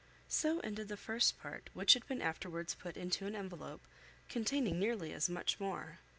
So 0.29 0.61
ended 0.61 0.87
the 0.87 0.97
first 0.97 1.37
part, 1.39 1.69
which 1.75 1.93
had 1.93 2.07
been 2.07 2.23
afterwards 2.23 2.73
put 2.73 2.97
into 2.97 3.27
an 3.27 3.35
envelope, 3.35 3.85
containing 4.29 4.79
nearly 4.79 5.13
as 5.13 5.29
much 5.29 5.59
more. 5.59 5.99